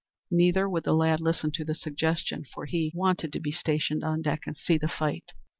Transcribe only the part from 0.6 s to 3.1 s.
would the lad listen to the suggestion; for he